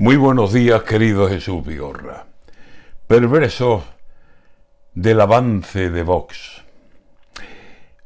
Muy 0.00 0.14
buenos 0.16 0.52
días, 0.52 0.84
querido 0.84 1.28
Jesús 1.28 1.66
Vigorra. 1.66 2.26
Perversos 3.08 3.82
del 4.94 5.20
avance 5.20 5.90
de 5.90 6.04
Vox. 6.04 6.62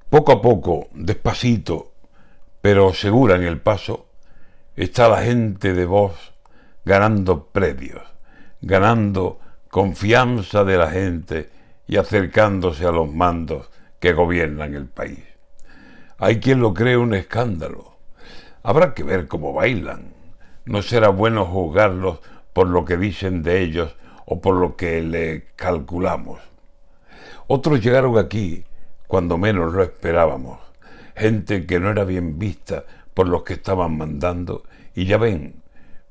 Poco 0.08 0.32
a 0.32 0.40
poco, 0.40 0.88
despacito, 0.94 1.92
pero 2.62 2.94
segura 2.94 3.36
en 3.36 3.42
el 3.42 3.60
paso, 3.60 4.06
está 4.74 5.06
la 5.06 5.20
gente 5.20 5.74
de 5.74 5.84
Vox 5.84 6.32
ganando 6.86 7.48
predios, 7.48 8.00
ganando 8.62 9.38
confianza 9.68 10.64
de 10.64 10.78
la 10.78 10.90
gente 10.90 11.50
y 11.86 11.98
acercándose 11.98 12.86
a 12.86 12.90
los 12.90 13.12
mandos 13.12 13.68
que 14.00 14.14
gobiernan 14.14 14.74
el 14.74 14.86
país. 14.86 15.22
Hay 16.16 16.40
quien 16.40 16.60
lo 16.60 16.72
cree 16.72 16.96
un 16.96 17.12
escándalo. 17.12 17.98
Habrá 18.62 18.94
que 18.94 19.02
ver 19.02 19.28
cómo 19.28 19.52
bailan. 19.52 20.21
No 20.64 20.80
será 20.82 21.08
bueno 21.08 21.44
juzgarlos 21.44 22.20
por 22.52 22.68
lo 22.68 22.84
que 22.84 22.96
dicen 22.96 23.42
de 23.42 23.62
ellos 23.62 23.96
o 24.26 24.40
por 24.40 24.54
lo 24.54 24.76
que 24.76 25.02
le 25.02 25.46
calculamos. 25.56 26.40
Otros 27.48 27.80
llegaron 27.80 28.16
aquí 28.16 28.64
cuando 29.08 29.38
menos 29.38 29.72
lo 29.72 29.82
esperábamos. 29.82 30.60
Gente 31.16 31.66
que 31.66 31.80
no 31.80 31.90
era 31.90 32.04
bien 32.04 32.38
vista 32.38 32.84
por 33.12 33.28
los 33.28 33.42
que 33.42 33.54
estaban 33.54 33.96
mandando. 33.98 34.62
Y 34.94 35.06
ya 35.06 35.18
ven, 35.18 35.56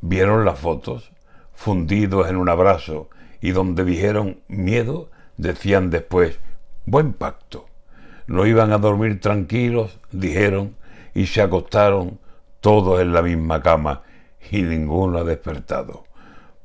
vieron 0.02 0.44
las 0.44 0.60
fotos, 0.60 1.12
fundidos 1.54 2.30
en 2.30 2.36
un 2.36 2.50
abrazo, 2.50 3.10
y 3.40 3.52
donde 3.52 3.86
dijeron 3.86 4.42
miedo, 4.48 5.10
decían 5.38 5.90
después 5.90 6.40
buen 6.86 7.14
pacto. 7.14 7.66
No 8.28 8.46
iban 8.46 8.72
a 8.72 8.78
dormir 8.78 9.20
tranquilos, 9.22 9.98
dijeron, 10.12 10.76
y 11.14 11.28
se 11.28 11.42
acostaron 11.42 12.20
todos 12.60 13.02
en 13.02 13.14
la 13.14 13.22
misma 13.22 13.62
cama 13.62 14.04
y 14.50 14.62
ninguno 14.64 15.20
ha 15.20 15.24
despertado. 15.24 16.06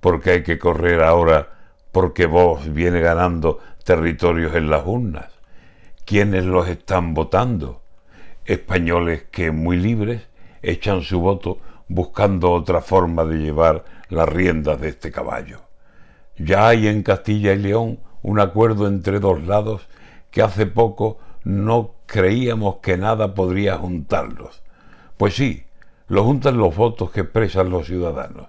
Porque 0.00 0.30
hay 0.30 0.42
que 0.42 0.58
correr 0.58 1.02
ahora 1.02 1.50
porque 1.92 2.26
vos 2.26 2.72
viene 2.72 3.00
ganando 3.00 3.58
territorios 3.84 4.54
en 4.54 4.70
las 4.70 4.86
urnas. 4.86 5.32
¿Quiénes 6.04 6.44
los 6.44 6.68
están 6.68 7.14
votando? 7.14 7.80
Españoles 8.44 9.24
que 9.30 9.50
muy 9.50 9.76
libres 9.76 10.22
echan 10.62 11.02
su 11.02 11.20
voto 11.20 11.58
buscando 11.88 12.52
otra 12.52 12.80
forma 12.80 13.24
de 13.24 13.38
llevar 13.38 13.84
las 14.08 14.28
riendas 14.28 14.80
de 14.80 14.88
este 14.88 15.10
caballo. 15.10 15.60
Ya 16.36 16.68
hay 16.68 16.88
en 16.88 17.02
Castilla 17.02 17.52
y 17.52 17.58
León 17.58 18.00
un 18.22 18.40
acuerdo 18.40 18.86
entre 18.86 19.20
dos 19.20 19.42
lados 19.44 19.86
que 20.30 20.42
hace 20.42 20.66
poco 20.66 21.18
no 21.44 21.94
creíamos 22.06 22.76
que 22.76 22.96
nada 22.96 23.34
podría 23.34 23.78
juntarlos. 23.78 24.62
Pues 25.16 25.34
sí, 25.34 25.65
lo 26.08 26.24
juntan 26.24 26.56
los 26.56 26.74
votos 26.74 27.10
que 27.10 27.22
expresan 27.22 27.70
los 27.70 27.86
ciudadanos. 27.86 28.48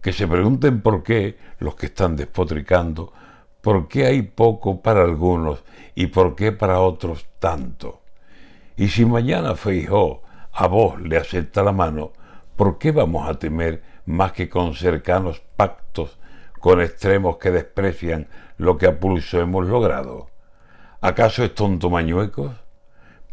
Que 0.00 0.12
se 0.12 0.28
pregunten 0.28 0.80
por 0.80 1.02
qué 1.02 1.38
los 1.58 1.74
que 1.74 1.86
están 1.86 2.16
despotricando, 2.16 3.12
por 3.60 3.88
qué 3.88 4.06
hay 4.06 4.22
poco 4.22 4.82
para 4.82 5.02
algunos 5.02 5.64
y 5.94 6.08
por 6.08 6.36
qué 6.36 6.52
para 6.52 6.80
otros 6.80 7.26
tanto. 7.38 8.02
Y 8.76 8.88
si 8.88 9.04
mañana 9.04 9.54
Feijó 9.54 10.22
a 10.52 10.66
vos 10.66 11.00
le 11.00 11.16
acepta 11.16 11.62
la 11.62 11.72
mano, 11.72 12.12
¿por 12.56 12.78
qué 12.78 12.92
vamos 12.92 13.28
a 13.28 13.38
temer 13.38 13.82
más 14.06 14.32
que 14.32 14.48
con 14.48 14.74
cercanos 14.74 15.42
pactos 15.56 16.18
con 16.60 16.80
extremos 16.80 17.38
que 17.38 17.50
desprecian 17.50 18.28
lo 18.56 18.76
que 18.78 18.86
a 18.86 19.00
pulso 19.00 19.40
hemos 19.40 19.66
logrado? 19.66 20.28
¿Acaso 21.00 21.44
es 21.44 21.54
tonto 21.54 21.90
Mañuecos? 21.90 22.52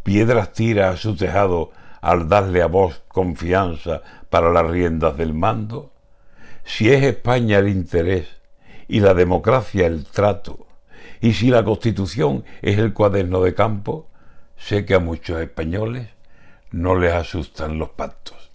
Piedras 0.04 0.54
tira 0.54 0.90
a 0.90 0.98
su 0.98 1.16
tejado 1.16 1.72
al 2.02 2.28
darle 2.28 2.62
a 2.62 2.68
vos 2.68 3.02
confianza 3.08 4.02
para 4.30 4.52
las 4.52 4.68
riendas 4.68 5.16
del 5.18 5.34
mando? 5.34 5.92
Si 6.64 6.92
es 6.92 7.04
España 7.04 7.60
el 7.60 7.70
interés 7.70 8.28
y 8.88 9.00
la 9.00 9.14
democracia 9.14 9.88
el 9.88 10.06
trato, 10.06 10.68
y 11.22 11.34
si 11.34 11.50
la 11.50 11.64
Constitución 11.64 12.44
es 12.62 12.78
el 12.78 12.94
cuaderno 12.94 13.42
de 13.42 13.54
campo, 13.54 14.08
sé 14.58 14.86
que 14.86 14.96
a 14.96 15.00
muchos 15.00 15.40
españoles 15.40 16.10
no 16.72 16.96
les 16.96 17.14
asustan 17.14 17.78
los 17.78 17.90
pactos. 17.90 18.51